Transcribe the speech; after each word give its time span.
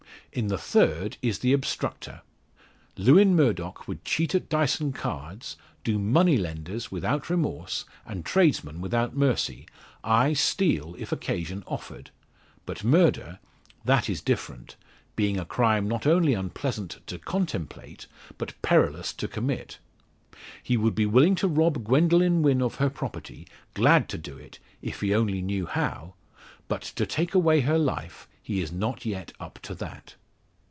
In 0.33 0.47
the 0.47 0.57
third 0.57 1.17
is 1.21 1.39
the 1.39 1.51
obstructor. 1.51 2.21
Lewin 2.95 3.35
Murdock 3.35 3.85
would 3.85 4.05
cheat 4.05 4.33
at 4.33 4.47
dice 4.47 4.79
and 4.79 4.95
cards, 4.95 5.57
do 5.83 5.99
moneylenders 5.99 6.89
without 6.89 7.29
remorse, 7.29 7.83
and 8.05 8.23
tradesmen 8.23 8.79
without 8.79 9.13
mercy, 9.13 9.67
ay, 10.05 10.31
steal, 10.31 10.95
if 10.97 11.11
occasion 11.11 11.65
offered; 11.67 12.11
but 12.65 12.81
murder 12.81 13.39
that 13.83 14.09
is 14.09 14.21
different 14.21 14.77
being 15.17 15.37
a 15.37 15.43
crime 15.43 15.85
not 15.85 16.07
only 16.07 16.33
unpleasant 16.33 17.01
to 17.07 17.19
contemplate, 17.19 18.07
but 18.37 18.53
perilous 18.61 19.11
to 19.11 19.27
commit. 19.27 19.79
He 20.63 20.77
would 20.77 20.95
be 20.95 21.05
willing 21.05 21.35
to 21.35 21.47
rob 21.49 21.83
Gwendoline 21.83 22.41
Wynn 22.41 22.61
of 22.61 22.75
her 22.75 22.89
property 22.89 23.47
glad 23.73 24.07
to 24.07 24.17
do 24.17 24.37
it 24.37 24.59
if 24.81 25.01
he 25.01 25.13
only 25.13 25.41
knew 25.41 25.65
how 25.65 26.13
but 26.69 26.83
to 26.83 27.05
take 27.05 27.35
away 27.35 27.59
her 27.59 27.77
life, 27.77 28.29
he 28.41 28.61
is 28.61 28.71
not 28.71 29.05
yet 29.05 29.33
up 29.41 29.59
to 29.63 29.75
that. 29.75 30.15